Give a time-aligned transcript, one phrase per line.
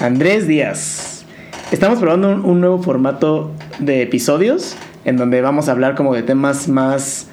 [0.00, 1.26] Andrés Díaz.
[1.72, 6.68] Estamos probando un, nuevo formato de episodios en donde vamos a hablar como de temas
[6.68, 7.28] más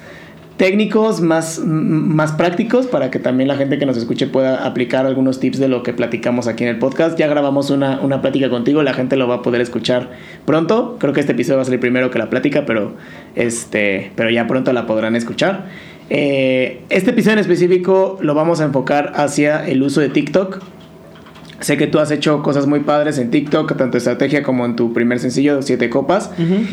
[0.58, 5.40] técnicos, más, más prácticos, para que también la gente que nos escuche pueda aplicar algunos
[5.40, 7.18] tips de lo que platicamos aquí en el podcast.
[7.18, 10.10] Ya grabamos una, una plática contigo, la gente lo va a poder escuchar
[10.44, 10.96] pronto.
[11.00, 12.96] Creo que este episodio va a salir primero que la plática, pero,
[13.34, 15.66] este, pero ya pronto la podrán escuchar.
[16.10, 20.60] Eh, este episodio en específico lo vamos a enfocar hacia el uso de TikTok.
[21.60, 24.92] Sé que tú has hecho cosas muy padres en TikTok, tanto estrategia como en tu
[24.92, 26.30] primer sencillo, Siete Copas.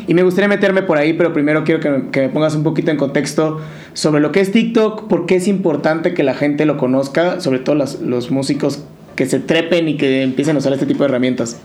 [0.08, 2.62] Y me gustaría meterme por ahí, pero primero quiero que me, que me pongas un
[2.64, 3.60] poquito en contexto
[3.94, 7.60] sobre lo que es TikTok, por qué es importante que la gente lo conozca, sobre
[7.60, 8.84] todo las- los músicos
[9.16, 11.58] que se trepen y que empiecen a usar este tipo de herramientas.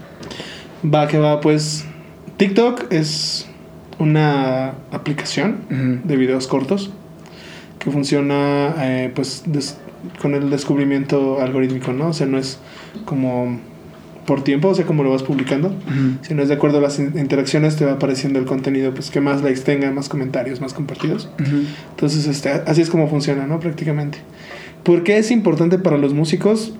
[0.82, 1.84] Va que va, pues
[2.38, 3.46] TikTok es
[3.98, 5.58] una aplicación
[6.04, 6.90] de videos cortos
[7.78, 9.76] que funciona eh, pues des-
[10.20, 12.08] con el descubrimiento algorítmico, ¿no?
[12.08, 12.58] O sea, no es
[13.04, 13.58] como
[14.26, 15.74] por tiempo, o sea, como lo vas publicando,
[16.22, 19.20] sino es de acuerdo a las in- interacciones te va apareciendo el contenido, pues que
[19.20, 21.28] más likes tenga, más comentarios, más compartidos.
[21.40, 21.62] Ujú.
[21.90, 23.58] Entonces, este, así es como funciona, ¿no?
[23.58, 24.18] Prácticamente.
[24.84, 26.72] ¿Por qué es importante para los músicos?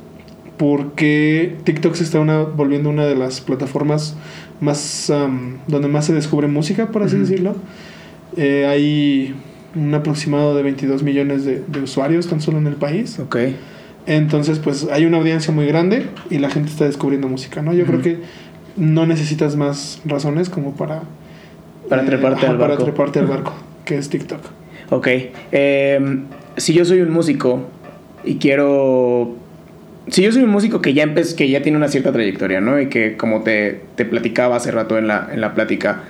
[0.58, 4.14] Porque TikTok se está una, volviendo una de las plataformas
[4.60, 7.24] más am, donde más se descubre música, por así Ujú.
[7.24, 7.56] decirlo.
[8.36, 9.34] Eh, hay
[9.74, 13.18] un aproximado de 22 millones de, de usuarios tan solo en el país.
[13.18, 13.36] Ok.
[14.06, 17.72] Entonces, pues hay una audiencia muy grande y la gente está descubriendo música, ¿no?
[17.72, 18.18] Yo creo que
[18.77, 21.02] no necesitas más razones como para...
[21.88, 22.84] Para eh, treparte al Para barco.
[22.84, 23.52] treparte al barco,
[23.84, 24.40] que es TikTok.
[24.90, 25.08] Ok.
[25.52, 26.24] Em,
[26.56, 27.68] si yo soy un músico
[28.24, 29.36] y quiero.
[30.08, 32.80] Si yo soy un músico que ya empe- que ya tiene una cierta trayectoria, ¿no?
[32.80, 36.02] Y que como te, te platicaba hace rato en la, en la plática,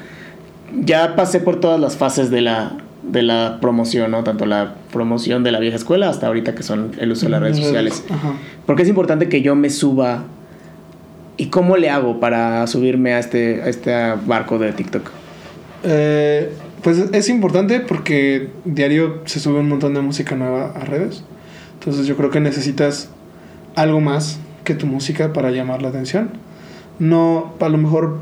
[0.84, 2.78] ya pasé por todas las fases de la,
[3.10, 4.24] de la promoción, ¿no?
[4.24, 7.40] Tanto la promoción de la vieja escuela hasta ahorita que son el uso de las
[7.40, 8.04] redes sociales.
[8.10, 8.34] Ajá.
[8.66, 10.24] Porque es importante que yo me suba.
[11.36, 13.92] ¿Y cómo le hago para subirme a este, a este
[14.26, 15.10] barco de TikTok?
[15.84, 16.52] Eh,
[16.82, 21.24] pues es importante porque diario se sube un montón de música nueva a redes.
[21.78, 23.08] Entonces yo creo que necesitas
[23.74, 26.30] algo más que tu música para llamar la atención.
[26.98, 28.18] No, a lo mejor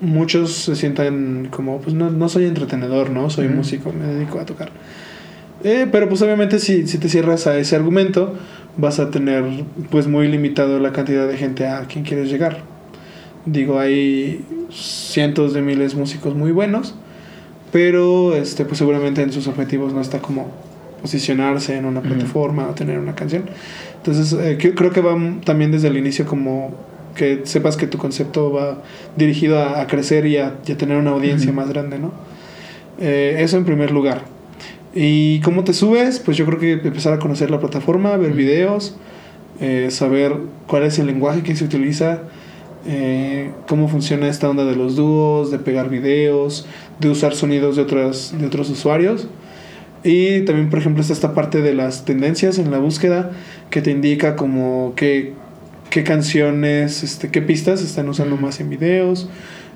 [0.00, 3.30] muchos se sientan como, pues no, no soy entretenedor, ¿no?
[3.30, 3.56] Soy Ujú.
[3.56, 4.70] músico, me dedico a tocar.
[5.62, 8.34] Eh, pero pues obviamente si, si te cierras a ese argumento,
[8.76, 9.44] vas a tener
[9.90, 12.58] pues muy limitado la cantidad de gente a quien quieres llegar.
[13.44, 16.94] Digo, hay cientos de miles de músicos muy buenos,
[17.72, 20.50] pero este pues seguramente en sus objetivos no está como
[21.00, 23.44] posicionarse en una plataforma o tener una canción.
[23.96, 26.74] Entonces, eh, creo que va también desde el inicio como
[27.20, 28.82] que sepas que tu concepto va
[29.14, 31.60] dirigido a, a crecer y a, y a tener una audiencia Ujú.
[31.60, 32.12] más grande, ¿no?
[32.98, 34.22] Eh, eso en primer lugar.
[34.94, 36.18] ¿Y cómo te subes?
[36.18, 38.96] Pues yo creo que empezar a conocer la plataforma, ver videos,
[39.60, 40.34] eh, saber
[40.66, 42.22] cuál es el lenguaje que se utiliza,
[42.86, 46.66] eh, cómo funciona esta onda de los dúos, de pegar videos,
[47.00, 49.28] de usar sonidos de, otras, de otros usuarios.
[50.04, 53.32] Y también, por ejemplo, está esta parte de las tendencias en la búsqueda
[53.68, 55.34] que te indica como qué,
[55.90, 59.28] qué canciones, este, qué pistas están usando más en videos.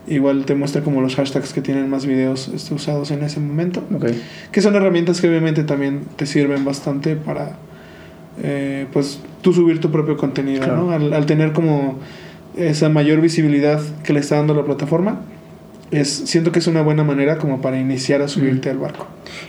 [0.07, 3.83] Igual te muestra como los hashtags que tienen más videos este, usados en ese momento.
[3.95, 4.07] Ok.
[4.53, 7.57] Que son herramientas que obviamente también te sirven bastante para,
[8.43, 10.85] eh, pues, tú subir tu propio contenido, Claro.
[10.85, 10.91] ¿no?
[10.93, 11.99] Al, al tener como
[12.57, 15.23] esa mayor visibilidad que le está dando la plataforma,
[15.91, 19.07] es, siento que es una buena manera como para iniciar a subirte al barco.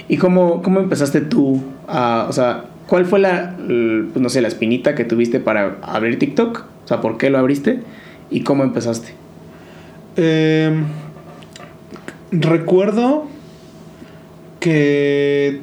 [0.07, 4.47] ¿Y cómo, cómo empezaste tú a, o sea, cuál fue la, pues, no sé, la
[4.47, 6.65] espinita que tuviste para abrir TikTok?
[6.83, 7.81] O sea, ¿por qué lo abriste?
[8.29, 9.13] ¿Y cómo empezaste?
[10.17, 10.71] Eh,
[12.31, 13.27] recuerdo
[14.59, 15.61] que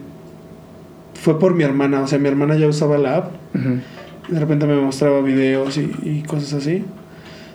[1.15, 3.33] fue por mi hermana, o sea, mi hermana ya usaba la app.
[3.54, 3.78] Ujú.
[4.33, 6.84] De repente me mostraba videos y, y cosas así.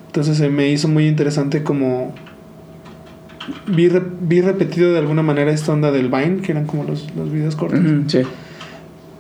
[0.07, 2.13] Entonces se me hizo muy interesante como...
[3.67, 7.13] Vi, re- vi repetido de alguna manera esta onda del Vine, que eran como los,
[7.16, 7.79] los videos cortos.
[8.07, 8.22] Sí.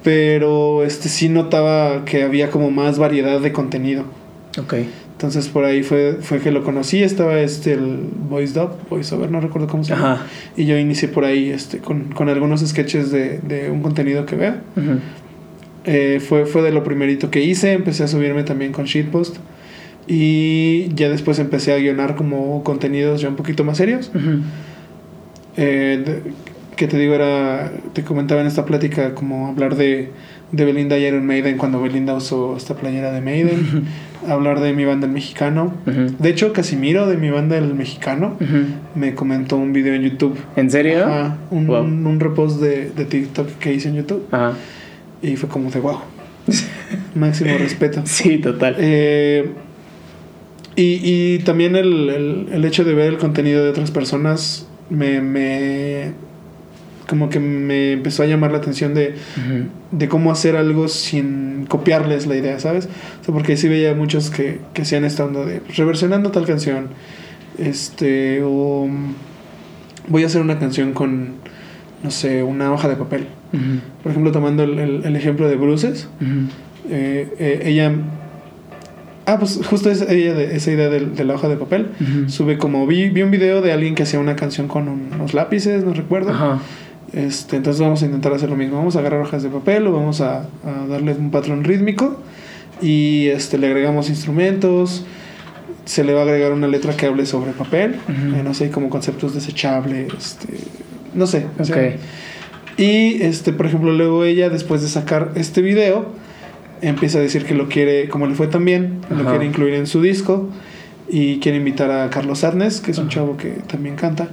[0.07, 4.05] Pero este sí notaba que había como más variedad de contenido.
[4.57, 4.75] Ok.
[5.11, 7.03] Entonces por ahí fue, fue que lo conocí.
[7.03, 10.13] Estaba este el Voice Dub, Voice Over, no recuerdo cómo se llama.
[10.13, 10.25] Ajá.
[10.55, 14.37] Y yo inicié por ahí este, con, con algunos sketches de, de un contenido que
[14.37, 14.61] vea.
[15.83, 17.73] Eh, fue, fue de lo primerito que hice.
[17.73, 19.35] Empecé a subirme también con Shitpost.
[20.07, 24.09] Y ya después empecé a guionar como contenidos ya un poquito más serios.
[25.57, 26.21] Eh, de-
[26.77, 27.71] que te digo, era.
[27.93, 30.11] Te comentaba en esta plática como hablar de,
[30.53, 33.85] de Belinda y Iron Maiden cuando Belinda usó esta playera de Maiden.
[34.27, 35.73] hablar de mi banda el mexicano.
[35.85, 38.37] De hecho, Casimiro de mi banda el mexicano
[38.95, 40.37] me comentó un video en YouTube.
[40.55, 41.05] ¿En serio?
[41.05, 41.83] Ajá, un, Wow.
[41.83, 44.25] un repost de, de TikTok que hice en YouTube.
[44.31, 44.53] Ajá.
[45.21, 45.97] Y fue como de wow.
[47.15, 48.01] Máximo respeto.
[48.05, 48.75] Sí, total.
[48.79, 49.49] Eh,
[50.75, 55.21] Y, y también el, el, el hecho de ver el contenido de otras personas me,
[55.21, 56.11] me
[57.07, 59.15] como que me empezó a llamar la atención de,
[59.91, 62.89] de cómo hacer algo sin copiarles la idea, ¿sabes?
[63.21, 66.45] O sea, porque sí veía muchos que, que hacían esta onda de pues, reversionando tal
[66.45, 66.87] canción,
[67.57, 69.13] este, o mm,
[70.09, 71.35] voy a hacer una canción con,
[72.03, 73.27] no sé, una hoja de papel.
[74.03, 76.49] Por ejemplo, tomando el, el- el ejemplo de Bruces, Ujú.
[76.89, 77.93] eh, eh, ella...
[79.25, 81.87] Ah, pues justo esa, ella de, esa idea del- de, la hoja de papel.
[82.27, 85.33] Sube como vi, vi un video de alguien que hacía una canción con un- unos
[85.33, 86.29] lápices, no recuerdo.
[86.31, 86.59] Ajá.
[87.13, 88.77] Este, entonces vamos a intentar hacer lo mismo.
[88.77, 92.17] Vamos a agarrar hojas de papel o vamos a, a darle un patrón rítmico
[92.81, 95.05] y este, le agregamos instrumentos.
[95.85, 98.35] Se le va a agregar una letra que hable sobre papel, Ujú.
[98.35, 100.47] eh, no sé, como conceptos desechables, este,
[101.13, 101.45] no sé.
[101.57, 101.65] o Ok.
[101.67, 101.95] sea,
[102.75, 106.07] y este, por ejemplo, luego ella, después de sacar este video,
[106.81, 110.01] empieza a decir que lo quiere, como le fue también, lo quiere incluir en su
[110.01, 110.49] disco
[111.09, 114.27] y quiere invitar a Carlos Arnes, que es un chavo que también canta.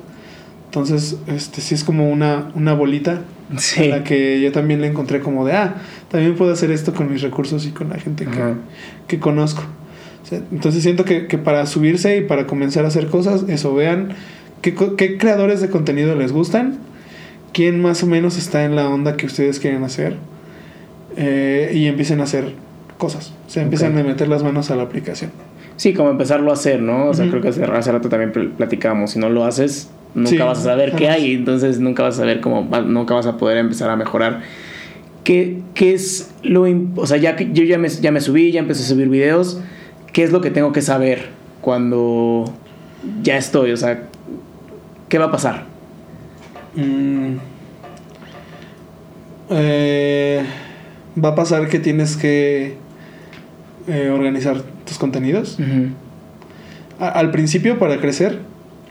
[0.75, 3.21] Entonces, este sí es como una, una bolita
[3.59, 3.85] Sí.
[3.85, 5.77] en la que yo también le encontré como de, ah,
[6.11, 8.55] también puedo hacer esto con mis recursos y con la gente que,
[9.07, 9.63] que conozco.
[10.25, 13.73] O sea, entonces siento que, que para subirse y para comenzar a hacer cosas, eso,
[13.73, 14.09] vean
[14.63, 16.79] qué, qué creadores de contenido les gustan,
[17.53, 20.17] quién más o menos está en la onda que ustedes quieren hacer
[21.17, 22.53] eh, y empiecen a hacer
[22.99, 23.33] cosas.
[23.47, 24.01] O sea, empiezan Ok.
[24.01, 25.31] a meter las manos a la aplicación.
[25.77, 27.07] Sí, como empezarlo a hacer, ¿no?
[27.11, 27.31] O sea, Ujú.
[27.39, 29.13] creo que hace, hace rato también pl- platicábamos.
[29.13, 31.33] Si no lo haces, nunca Sí, vas a saber qué hay.
[31.35, 34.43] Entonces nunca vas a saber cómo, nunca vas a poder empezar a mejorar.
[35.25, 36.67] ¿Qué, qué es lo...
[36.97, 39.61] O sea, ya que yo ya me, ya me subí, ya empecé a subir videos.
[40.13, 41.29] ¿Qué es lo que tengo que saber
[41.61, 42.53] cuando
[43.23, 43.73] ya estoy?
[43.73, 44.03] O sea,
[45.09, 45.65] ¿qué va a pasar?
[46.77, 47.37] Mm.
[49.51, 50.43] Eh,
[51.23, 52.75] va a pasar que tienes que
[53.89, 55.59] eh, organizar tus contenidos.
[56.99, 58.39] A- al principio, para crecer,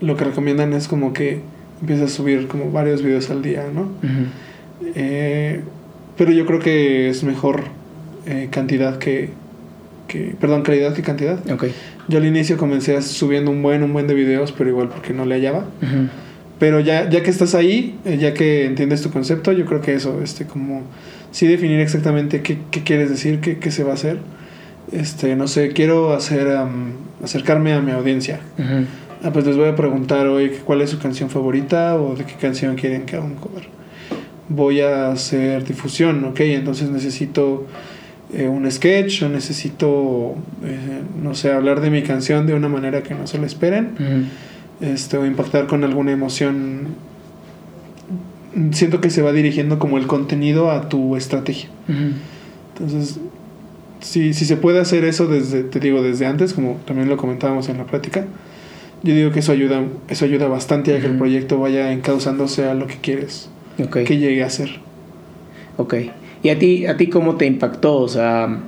[0.04, 1.40] lo que recomiendan es como que
[1.80, 3.82] empieces a subir como varios videos al día, ¿no?
[3.82, 4.26] Ujú.
[4.94, 5.60] Eh,
[6.16, 7.64] pero yo creo que es mejor
[8.26, 9.30] eh, cantidad que,
[10.08, 10.34] que...
[10.40, 11.38] Perdón, calidad que cantidad.
[11.50, 11.66] Ok.
[12.08, 15.24] Yo al inicio comencé subiendo un buen, un buen de videos, pero igual porque no
[15.24, 15.66] le hallaba.
[15.82, 16.08] Ujú.
[16.58, 19.94] Pero ya, ya que estás ahí, eh, ya que entiendes tu concepto, yo creo que
[19.94, 20.82] eso, este, como
[21.32, 24.18] sí definir exactamente qué, qué quieres decir, qué, qué se va a hacer.
[24.92, 26.92] Este, no sé, quiero hacer am,
[27.22, 28.40] acercarme a mi audiencia.
[28.58, 28.84] Ujú.
[29.24, 32.34] Ah, pues les voy a preguntar hoy cuál es su canción favorita o de qué
[32.34, 33.64] canción quieren que haga un cover.
[34.50, 37.64] Voy a hacer difusión, ok, entonces necesito
[38.34, 43.02] eh, un sketch o necesito, eh, no sé, hablar de mi canción de una manera
[43.02, 44.28] que no se lo esperen
[44.82, 46.88] este, o impactar con alguna emoción.
[48.72, 51.70] Siento que se va dirigiendo como el contenido a tu estrategia.
[52.74, 53.20] Entonces,
[54.00, 57.70] si, si se puede hacer eso desde, te digo, desde antes, como también lo comentábamos
[57.70, 58.26] en la plática,
[59.04, 61.18] yo digo que eso ayuda, eso ayuda bastante a que el Ujú.
[61.20, 63.48] proyecto vaya encauzándose a lo que quieres
[63.82, 63.98] Ok.
[64.04, 64.70] que llegue a ser.
[65.76, 65.94] Ok.
[66.42, 67.96] ¿Y a ti, a ti cómo te impactó?
[67.96, 68.58] O sea,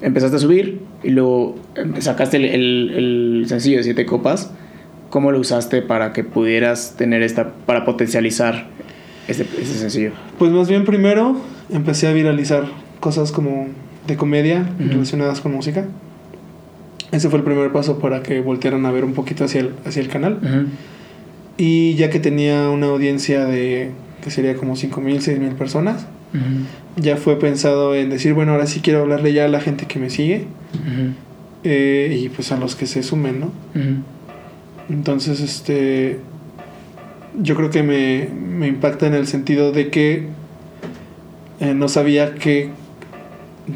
[0.00, 4.50] empezaste a subir y luego em, sacaste el, el- el sencillo de siete copas.
[5.10, 8.66] ¿Cómo lo usaste para que pudieras tener esta, para potencializar
[9.28, 10.10] este, este sencillo?
[10.38, 11.40] Pues más bien primero
[11.70, 12.64] empecé a viralizar
[13.00, 13.68] cosas como
[14.06, 14.90] de comedia Ujú.
[14.90, 15.86] relacionadas con música.
[17.16, 20.02] Ese fue el primer paso para que voltearan a ver un poquito hacia el, hacia
[20.02, 20.68] el canal.
[21.56, 23.90] Y ya que tenía una audiencia de
[24.22, 26.06] que sería como 5.000, 6.000 personas,
[26.96, 29.98] ya fue pensado en decir, bueno, ahora sí quiero hablarle ya a la gente que
[29.98, 30.44] me sigue
[31.64, 33.52] eh, y pues a los que se sumen, ¿no?
[34.90, 36.18] Entonces, este,
[37.40, 40.26] yo creo que me, me impacta en el sentido de que
[41.60, 42.68] eh, no sabía que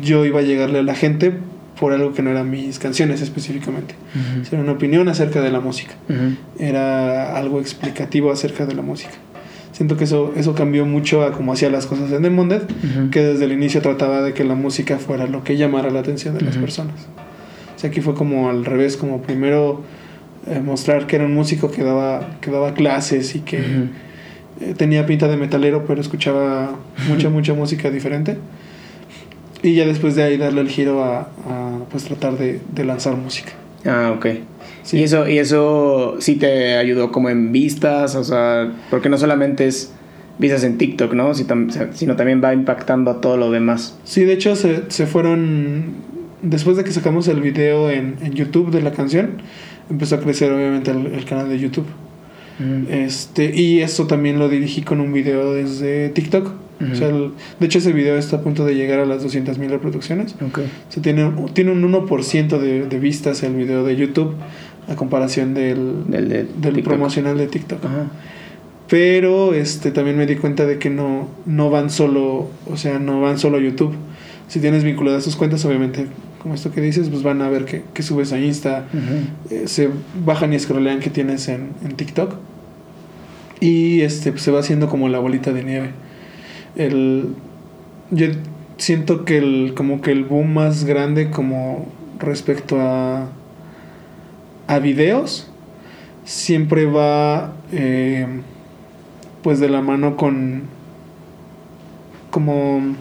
[0.03, 1.33] yo iba a llegarle a la gente
[1.81, 3.95] por algo que no eran mis canciones específicamente.
[4.15, 4.47] Ujú.
[4.55, 5.95] Era una opinión acerca de la música.
[6.09, 6.37] Ujú.
[6.63, 9.13] era algo explicativo acerca de la música.
[9.73, 13.11] Siento que eso, eso cambió mucho a cómo hacía las cosas en Demonded, Ujú.
[13.11, 16.37] que desde el inicio trataba de que la música fuera lo que llamara la atención
[16.37, 16.97] de las personas.
[17.77, 19.83] O sea, aquí fue como al revés, como primero
[20.47, 23.59] eh, mostrar que era un músico que daba, que daba clases y que
[24.61, 26.77] eh, tenía pinta de metalero, pero escuchaba
[27.09, 28.37] mucha, mucha música diferente.
[29.63, 33.17] Y ya después de ahí darle el giro a, a, pues tratar de, de lanzar
[33.17, 33.53] música.
[33.85, 34.27] Ah, ok.
[34.83, 34.99] Sí.
[34.99, 39.67] Y eso, y eso sí te ayudó como en vistas, o sea, porque no solamente
[39.67, 39.93] es
[40.39, 41.35] vistas en TikTok, ¿no?
[41.35, 43.99] Si tam- sino también va impactando a todo lo demás.
[44.05, 45.93] Sí, de hecho se, se fueron,
[46.41, 49.43] después de que sacamos el video en, en YouTube de la canción,
[49.91, 51.87] empezó a crecer obviamente el, el canal de YouTube.
[52.59, 52.91] Ujú.
[52.91, 56.51] Este, y eso también lo dirigí con un video desde TikTok.
[56.81, 59.69] O sea, el- de hecho ese video está a punto de llegar a las 200.000
[59.69, 60.35] reproducciones.
[60.41, 60.59] Ok.
[60.59, 64.35] O sea, tiene, tiene un 1% de, de vistas el video de YouTube
[64.89, 66.85] a comparación del, Del de del TikTok.
[66.85, 67.85] promocional de TikTok.
[67.85, 68.07] Ajá.
[68.89, 73.21] Pero este también me di cuenta de que no, no van solo, o sea, no
[73.21, 73.95] van solo a YouTube.
[74.49, 76.07] Si tienes vinculadas tus cuentas, obviamente,
[76.43, 78.87] como esto que dices, pues van a ver que, que subes a Insta,
[79.51, 79.91] eh, se
[80.27, 82.35] bajan y scrollean que tienes en, en TikTok.
[83.61, 85.91] Y este pues, se va haciendo como la bolita de nieve.
[86.77, 87.35] El,
[88.11, 88.27] yo
[88.77, 91.87] siento que el, como que el boom más grande como
[92.19, 93.29] respecto a,
[94.67, 95.51] a videos
[96.25, 98.27] siempre va eh,
[99.43, 100.63] pues de la mano con
[102.31, 102.95] como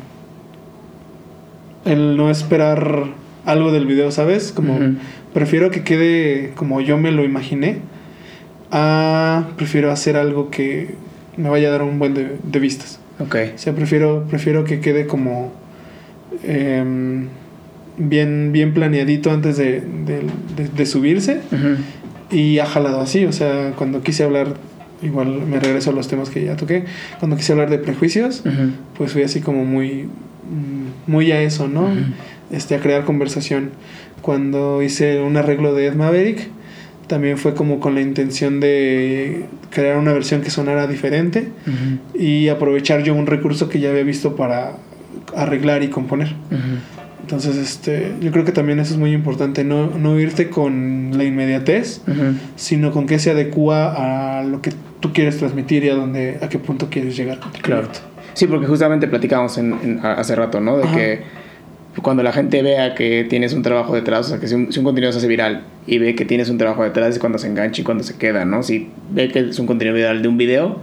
[1.86, 3.06] el no esperar
[3.46, 4.52] algo del video, ¿sabes?
[4.52, 4.78] Como
[5.34, 7.78] prefiero que quede como yo me lo imaginé
[8.72, 10.96] a prefiero hacer algo que
[11.38, 12.99] me vaya a dar un buen de, de vistas.
[13.20, 13.36] Ok.
[13.56, 15.52] O sea, prefiero, prefiero que quede como
[16.44, 17.28] em,
[17.98, 20.24] bien, bien planeadito antes de, de-
[20.56, 21.42] de- de subirse
[22.32, 23.26] y ha jalado así.
[23.26, 24.56] O sea, cuando quise hablar,
[25.02, 26.86] igual me regreso a los temas que ya toqué,
[27.20, 28.44] cuando quise hablar de prejuicios,
[28.98, 30.08] pues fui así como muy,
[31.08, 31.90] muy a eso, ¿no?
[32.52, 33.72] Este, a crear conversación.
[34.22, 36.50] Cuando hice un arreglo de Ed Maverick,
[37.10, 41.50] también fue como con la intención de crear una versión que sonara diferente
[42.14, 44.74] y aprovechar yo un recurso que ya había visto para
[45.36, 46.34] arreglar y componer.
[47.22, 51.24] Entonces, este, yo creo que también eso es muy importante, no, no irte con la
[51.26, 52.02] inmediatez,
[52.56, 56.48] sino con que se adecua a lo que tú quieres transmitir y a dónde, a
[56.50, 57.88] qué punto quieres llegar Claro.
[58.34, 60.78] Sí, porque justamente platicábamos en, en- hace rato, ¿no?
[60.78, 60.96] De Ajá.
[60.96, 61.22] que
[62.02, 64.80] cuando la gente vea que tienes un trabajo detrás, o sea, que si un, si
[64.80, 67.48] un contenido se hace viral y ve que tienes un trabajo detrás es cuando se
[67.48, 68.64] engancha y cuando se queda, ¿no?
[68.64, 70.78] Si ve que es un contenido viral de un video,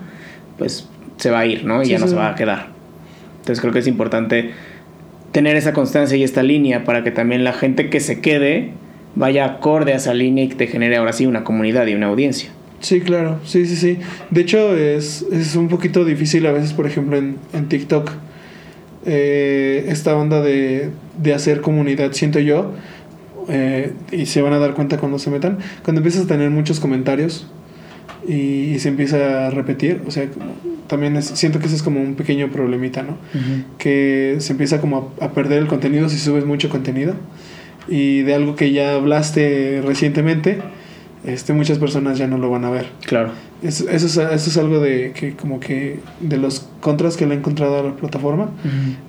[0.59, 1.83] pues se va a ir, ¿no?
[1.83, 2.11] Y Sí, ya no sí.
[2.11, 2.69] se va a quedar.
[3.41, 4.51] Entonces creo que es importante
[5.33, 8.71] tener esa constancia y esta línea para que también la gente que se quede
[9.15, 12.07] vaya acorde a esa línea y que te genere ahora sí una comunidad y una
[12.07, 12.51] audiencia.
[12.81, 13.99] Sí, claro, sí, sí, sí.
[14.31, 18.11] De hecho, es, es un poquito difícil a veces, por ejemplo, en, en TikTok,
[19.07, 20.91] eh, esta onda de,
[21.23, 22.73] de hacer comunidad, siento yo,
[23.49, 26.81] eh, y se van a dar cuenta cuando se metan, cuando empiezas a tener muchos
[26.81, 27.47] comentarios
[28.27, 30.27] y, y se empieza a repetir, o sea,
[30.89, 33.17] también es- siento que ese es como un pequeño problemita, ¿no?
[33.79, 37.15] que se empieza como a, a perder el contenido si subes mucho contenido
[37.89, 40.59] y de algo que ya hablaste recientemente
[41.26, 43.30] este muchas personas ya no lo van a ver Claro.
[43.62, 47.35] eso, eso es, eso es algo de que como que de los contras que le
[47.35, 48.50] he encontrado a la plataforma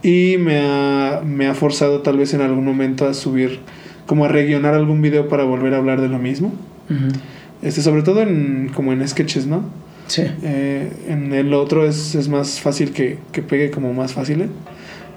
[0.03, 3.59] y me ha, me ha forzado tal vez en algún momento a subir
[4.05, 6.53] como a regionar algún video para volver a hablar de lo mismo
[6.89, 7.17] Ujú.
[7.61, 9.63] este sobre todo en como en sketches no
[10.07, 10.23] Sí.
[10.41, 14.41] eh, en el otro es, es más fácil que, que pegue como más fácil.
[14.43, 14.47] ¿eh?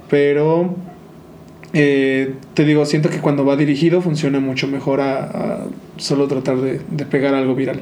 [0.09, 0.75] Pero
[1.73, 6.57] eh, te digo, siento que cuando va dirigido funciona mucho mejor a, a solo tratar
[6.59, 7.81] de, de pegar algo viral.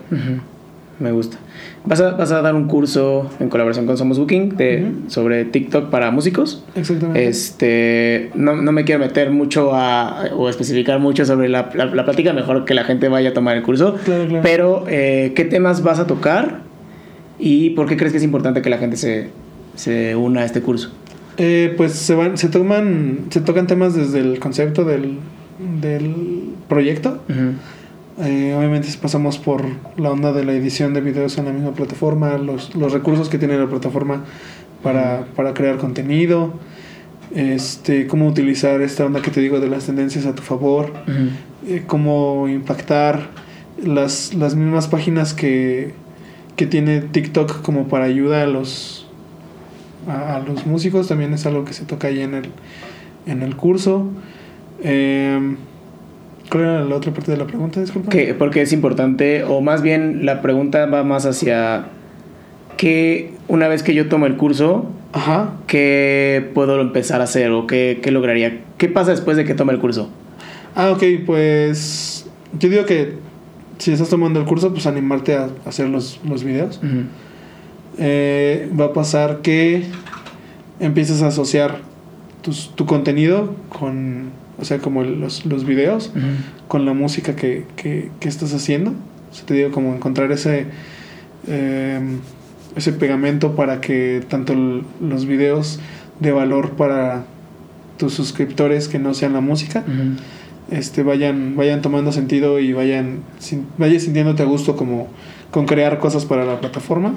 [0.99, 1.38] Me gusta.
[1.85, 5.90] ¿Vas a, vas a dar un curso en colaboración con Somos Booking de, sobre TikTok
[5.90, 6.64] para músicos.
[6.75, 7.28] Exactamente.
[7.28, 12.04] Este, no, no me quiero meter mucho a, o especificar mucho sobre la, la, la
[12.04, 13.95] plática, mejor que la gente vaya a tomar el curso.
[14.04, 14.42] Claro, claro.
[14.42, 16.62] Pero, eh, ¿qué temas vas a tocar?
[17.38, 19.28] ¿Y por qué crees que es importante que la gente se,
[19.76, 20.90] se una a este curso?
[21.40, 25.18] Eh, pues se van, se toman, se tocan temas desde el concepto del,
[25.80, 27.23] del proyecto.
[28.21, 29.64] Eh, obviamente pasamos por
[29.97, 33.38] la onda de la edición de videos en la misma plataforma, los, los recursos que
[33.38, 34.25] tiene la plataforma
[34.83, 36.54] para, para crear contenido,
[37.33, 40.92] este, cómo utilizar esta onda que te digo de las tendencias a tu favor,
[41.68, 43.30] eh, cómo impactar
[43.80, 45.95] las, las mismas páginas que,
[46.57, 49.08] que tiene TikTok como para ayuda a los,
[50.07, 52.50] a, a los músicos, también es algo que se toca ahí en el,
[53.26, 54.07] en el curso.
[54.83, 55.57] Em,
[56.50, 57.81] ¿Cuál era la otra parte de la pregunta?
[57.81, 58.09] Disculpa.
[58.11, 61.87] Que, porque es importante, o más bien la pregunta va más hacia
[62.76, 65.55] que una vez que yo tomo el curso, Ajá.
[65.67, 68.61] ¿qué puedo empezar a hacer o qué, qué lograría?
[68.78, 70.09] ¿Qué pasa después de que tome el curso?
[70.75, 72.26] Ah, ok, pues
[72.59, 73.14] yo digo que
[73.78, 76.81] si estás tomando el curso, pues animarte a hacer los, los videos.
[77.99, 79.85] Eh, va a pasar que
[80.81, 81.78] empieces a asociar
[82.43, 86.12] tus- tu contenido con, o sea, como los, los videos,
[86.69, 88.93] con la música que, que, que estás haciendo.
[89.31, 90.67] O sea, te digo, como encontrar ese,
[91.49, 92.00] eh,
[92.76, 94.55] ese pegamento para que tanto
[95.00, 95.81] los videos
[96.21, 97.25] de valor para
[97.97, 99.83] tus suscriptores que no sean la música,
[100.71, 105.09] este vayan vayan tomando sentido y vayan sin- vayas sintiéndote a gusto como
[105.50, 107.14] con crear cosas para la plataforma.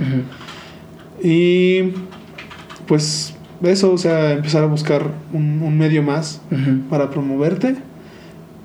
[1.24, 1.92] Y
[2.88, 6.42] pues eso, o sea, empezar a buscar un, un medio más
[6.90, 7.76] para promoverte.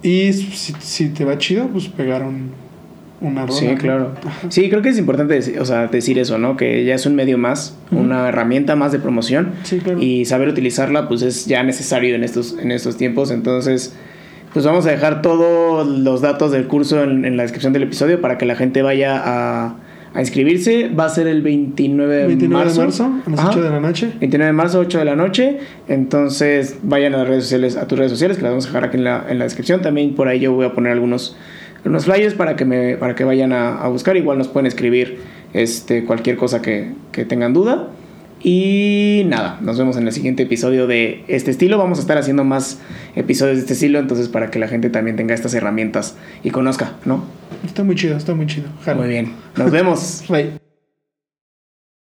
[0.02, 2.50] Y si, si te va chido, pues pegar un,
[3.20, 3.58] una rola.
[3.58, 4.12] Sí, claro.
[4.25, 4.50] Ajá.
[4.50, 6.56] Sí, creo que es importante deci- o sea, decir eso, ¿no?
[6.56, 9.50] Que ya es un medio más, una herramienta más de promoción.
[9.64, 10.00] Sí, claro.
[10.00, 13.30] Y saber utilizarla, pues es ya necesario en estos, en estos tiempos.
[13.30, 13.94] Entonces,
[14.52, 18.20] pues vamos a dejar todos los datos del curso en, en la descripción del episodio
[18.20, 19.76] para que la gente vaya a,
[20.16, 20.88] a inscribirse.
[20.88, 22.80] Va a ser el 29 de 29 marzo.
[22.80, 23.50] de marzo, a las Ajá.
[23.50, 24.12] 8 de la noche.
[24.18, 25.58] 29 de marzo, 8 de la noche.
[25.88, 28.85] Entonces, vayan a las redes sociales, a tus redes sociales, que las vamos a dejar
[28.85, 29.82] aquí en la, en la descripción.
[29.82, 31.37] También por ahí yo voy a poner algunos,
[31.85, 34.16] algunos flyers para que, me, para que vayan a, a buscar.
[34.16, 35.18] Igual nos pueden escribir
[35.52, 37.88] este, cualquier cosa que, que tengan duda.
[38.42, 41.78] Y nada, nos vemos en el siguiente episodio de este estilo.
[41.78, 42.80] Vamos a estar haciendo más
[43.14, 46.92] episodios de este estilo, entonces para que la gente también tenga estas herramientas y conozca,
[47.04, 47.24] ¿no?
[47.64, 48.68] Está muy chido, está muy chido.
[48.84, 49.00] Jalo.
[49.00, 49.32] Muy bien.
[49.56, 50.24] Nos vemos.
[50.28, 50.65] Bye.